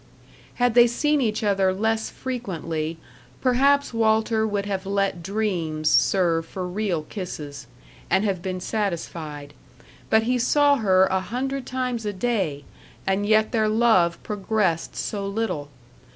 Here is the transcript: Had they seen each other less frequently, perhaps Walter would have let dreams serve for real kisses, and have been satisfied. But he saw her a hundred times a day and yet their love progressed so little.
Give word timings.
Had 0.55 0.73
they 0.73 0.87
seen 0.87 1.21
each 1.21 1.43
other 1.43 1.71
less 1.71 2.09
frequently, 2.09 2.97
perhaps 3.39 3.93
Walter 3.93 4.47
would 4.47 4.65
have 4.65 4.87
let 4.87 5.21
dreams 5.21 5.91
serve 5.91 6.47
for 6.47 6.67
real 6.67 7.03
kisses, 7.03 7.67
and 8.09 8.25
have 8.25 8.41
been 8.41 8.59
satisfied. 8.59 9.53
But 10.09 10.23
he 10.23 10.39
saw 10.39 10.77
her 10.77 11.05
a 11.05 11.19
hundred 11.19 11.67
times 11.67 12.03
a 12.07 12.13
day 12.13 12.63
and 13.05 13.27
yet 13.27 13.51
their 13.51 13.69
love 13.69 14.17
progressed 14.23 14.95
so 14.95 15.27
little. 15.27 15.69